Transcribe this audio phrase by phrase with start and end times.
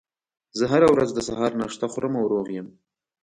[0.57, 2.67] زه هره ورځ د سهار ناشته خورم او روغ یم